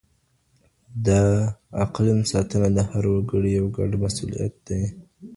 د 1.07 1.09
اقلیم 1.83 2.19
ساتنه 2.31 2.67
د 2.77 2.79
هر 2.89 3.03
وګړي 3.13 3.51
یو 3.59 3.67
ګډ 3.77 3.91
مسولیت 4.03 4.53
دی. 4.67 4.83